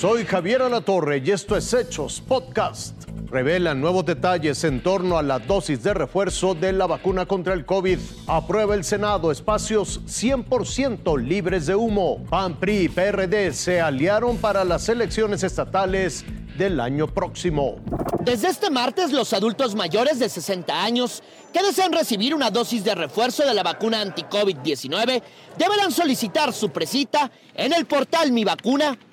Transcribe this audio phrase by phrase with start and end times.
[0.00, 2.94] Soy Javier Alatorre y esto es Hechos Podcast.
[3.30, 7.66] Revelan nuevos detalles en torno a la dosis de refuerzo de la vacuna contra el
[7.66, 7.98] COVID.
[8.26, 12.24] Aprueba el Senado espacios 100% libres de humo.
[12.30, 16.24] PAN, PRI y PRD se aliaron para las elecciones estatales
[16.56, 17.76] del año próximo.
[18.20, 21.22] Desde este martes, los adultos mayores de 60 años
[21.52, 25.22] que desean recibir una dosis de refuerzo de la vacuna anti-COVID-19
[25.58, 28.32] deberán solicitar su presita en el portal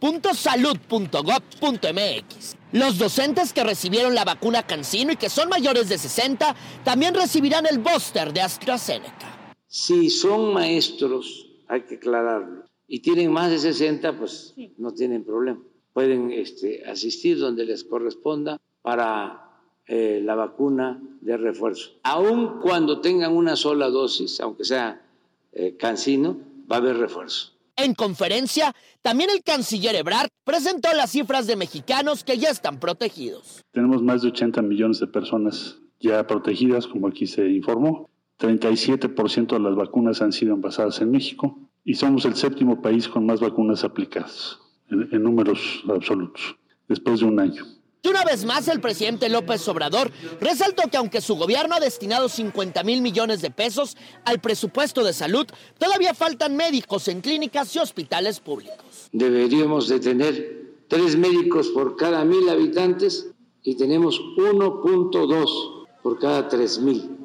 [0.00, 2.56] mivacuna.salud.gov.mx.
[2.72, 6.54] Los docentes que recibieron la vacuna Cancino y que son mayores de 60
[6.84, 9.54] también recibirán el booster de AstraZeneca.
[9.66, 15.60] Si son maestros, hay que aclararlo, y tienen más de 60, pues no tienen problema.
[15.92, 19.48] Pueden este, asistir donde les corresponda para
[19.86, 21.90] eh, la vacuna de refuerzo.
[22.02, 25.06] Aun cuando tengan una sola dosis, aunque sea
[25.52, 26.38] eh, cancino,
[26.70, 27.52] va a haber refuerzo.
[27.82, 33.62] En conferencia, también el canciller Ebrard presentó las cifras de mexicanos que ya están protegidos.
[33.72, 38.10] Tenemos más de 80 millones de personas ya protegidas, como aquí se informó.
[38.38, 43.24] 37% de las vacunas han sido envasadas en México y somos el séptimo país con
[43.24, 44.58] más vacunas aplicadas
[44.90, 47.64] en números absolutos, después de un año.
[48.02, 52.28] Y una vez más, el presidente López Obrador resaltó que aunque su gobierno ha destinado
[52.28, 55.46] 50 mil millones de pesos al presupuesto de salud,
[55.78, 59.08] todavía faltan médicos en clínicas y hospitales públicos.
[59.12, 63.28] Deberíamos de tener tres médicos por cada mil habitantes
[63.62, 67.16] y tenemos 1.2 por cada tres mil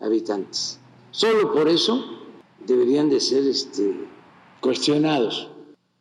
[0.00, 0.78] habitantes.
[1.10, 2.04] Solo por eso
[2.60, 4.08] deberían de ser este,
[4.60, 5.48] cuestionados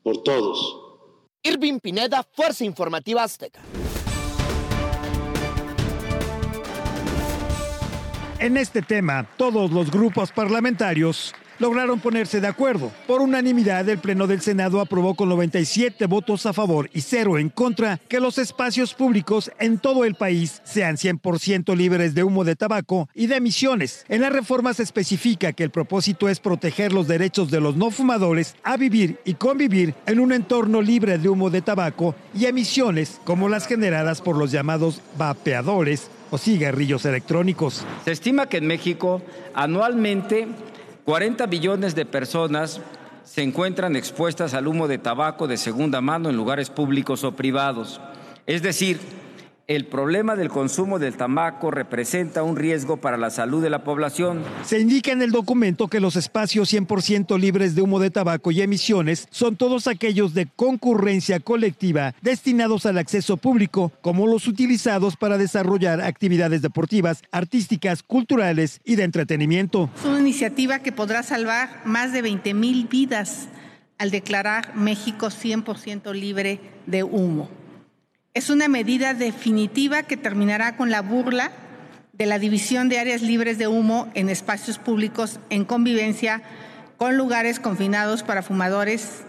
[0.04, 0.78] por todos.
[1.44, 3.62] Irving Pineda, Fuerza Informativa Azteca.
[8.42, 12.92] En este tema, todos los grupos parlamentarios lograron ponerse de acuerdo.
[13.06, 17.50] Por unanimidad, el Pleno del Senado aprobó con 97 votos a favor y cero en
[17.50, 22.56] contra que los espacios públicos en todo el país sean 100% libres de humo de
[22.56, 24.06] tabaco y de emisiones.
[24.10, 27.92] En las reformas se especifica que el propósito es proteger los derechos de los no
[27.92, 33.22] fumadores a vivir y convivir en un entorno libre de humo de tabaco y emisiones
[33.24, 37.86] como las generadas por los llamados vapeadores o cigarrillos electrónicos.
[38.06, 39.22] Se estima que en México
[39.54, 40.48] anualmente
[41.06, 42.82] 40 billones de personas
[43.24, 48.02] se encuentran expuestas al humo de tabaco de segunda mano en lugares públicos o privados.
[48.48, 49.00] Es decir,
[49.76, 54.44] el problema del consumo del tabaco representa un riesgo para la salud de la población.
[54.66, 58.62] Se indica en el documento que los espacios 100% libres de humo de tabaco y
[58.62, 65.38] emisiones son todos aquellos de concurrencia colectiva destinados al acceso público, como los utilizados para
[65.38, 69.90] desarrollar actividades deportivas, artísticas, culturales y de entretenimiento.
[69.98, 73.48] Es una iniciativa que podrá salvar más de 20 mil vidas
[73.98, 77.61] al declarar México 100% libre de humo.
[78.34, 81.52] Es una medida definitiva que terminará con la burla
[82.14, 86.42] de la división de áreas libres de humo en espacios públicos en convivencia
[86.96, 89.24] con lugares confinados para fumadores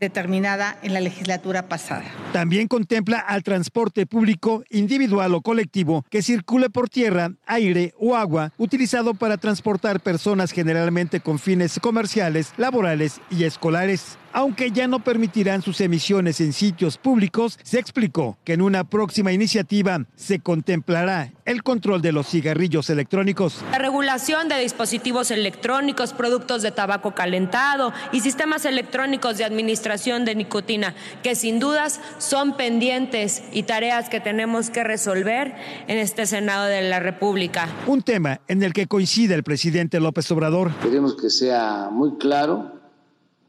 [0.00, 2.04] determinada en la legislatura pasada.
[2.32, 8.52] También contempla al transporte público individual o colectivo que circule por tierra, aire o agua,
[8.56, 14.18] utilizado para transportar personas generalmente con fines comerciales, laborales y escolares.
[14.32, 19.32] Aunque ya no permitirán sus emisiones en sitios públicos, se explicó que en una próxima
[19.32, 23.64] iniciativa se contemplará el control de los cigarrillos electrónicos.
[23.72, 23.78] La
[24.10, 30.96] regulación de dispositivos electrónicos, productos de tabaco calentado y sistemas electrónicos de administración de nicotina,
[31.22, 35.54] que sin dudas son pendientes y tareas que tenemos que resolver
[35.86, 37.68] en este Senado de la República.
[37.86, 40.72] Un tema en el que coincide el presidente López Obrador.
[40.82, 42.80] Queremos que sea muy claro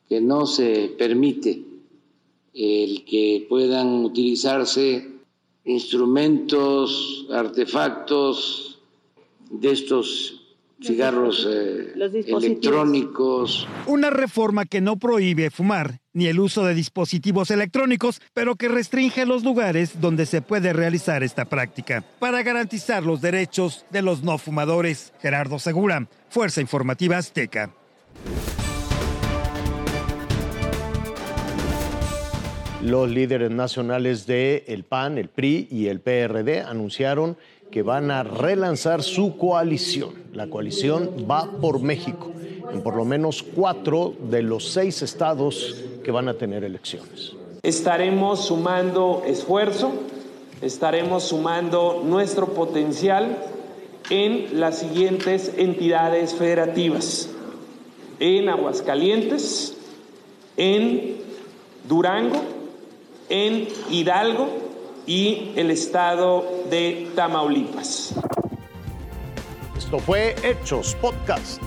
[0.08, 1.64] que no se permite
[2.54, 5.10] el que puedan utilizarse
[5.66, 8.80] instrumentos, artefactos
[9.50, 10.41] de estos
[10.82, 13.68] cigarros eh, electrónicos.
[13.86, 19.26] Una reforma que no prohíbe fumar ni el uso de dispositivos electrónicos, pero que restringe
[19.26, 24.38] los lugares donde se puede realizar esta práctica para garantizar los derechos de los no
[24.38, 25.14] fumadores.
[25.22, 27.74] Gerardo Segura, Fuerza Informativa Azteca.
[32.82, 37.38] Los líderes nacionales de el PAN, el PRI y el PRD anunciaron
[37.72, 40.12] que van a relanzar su coalición.
[40.34, 42.32] La coalición va por México,
[42.72, 47.34] en por lo menos cuatro de los seis estados que van a tener elecciones.
[47.64, 49.92] Estaremos sumando esfuerzo,
[50.62, 53.38] estaremos sumando nuestro potencial
[54.10, 57.30] en las siguientes entidades federativas,
[58.20, 59.78] en Aguascalientes,
[60.58, 61.18] en
[61.88, 62.42] Durango,
[63.30, 64.71] en Hidalgo
[65.06, 68.14] y el estado de Tamaulipas.
[69.78, 71.62] Esto fue Hechos Podcast.